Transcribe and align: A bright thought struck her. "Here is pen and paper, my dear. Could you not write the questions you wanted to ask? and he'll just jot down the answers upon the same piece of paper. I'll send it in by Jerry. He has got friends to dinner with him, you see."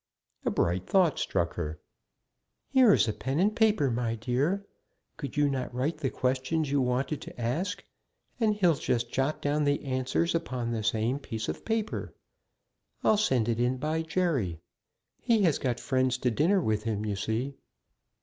A 0.45 0.49
bright 0.49 0.87
thought 0.87 1.19
struck 1.19 1.53
her. 1.53 1.79
"Here 2.71 2.91
is 2.91 3.05
pen 3.19 3.39
and 3.39 3.55
paper, 3.55 3.91
my 3.91 4.15
dear. 4.15 4.65
Could 5.17 5.37
you 5.37 5.47
not 5.47 5.71
write 5.75 5.97
the 5.99 6.09
questions 6.09 6.71
you 6.71 6.81
wanted 6.81 7.21
to 7.21 7.39
ask? 7.39 7.83
and 8.39 8.55
he'll 8.55 8.73
just 8.73 9.11
jot 9.11 9.43
down 9.43 9.63
the 9.63 9.83
answers 9.85 10.33
upon 10.33 10.71
the 10.71 10.81
same 10.83 11.19
piece 11.19 11.47
of 11.47 11.63
paper. 11.63 12.15
I'll 13.03 13.15
send 13.15 13.47
it 13.47 13.59
in 13.59 13.77
by 13.77 14.01
Jerry. 14.01 14.57
He 15.19 15.43
has 15.43 15.59
got 15.59 15.79
friends 15.79 16.17
to 16.17 16.31
dinner 16.31 16.59
with 16.61 16.81
him, 16.81 17.05
you 17.05 17.15
see." 17.15 17.53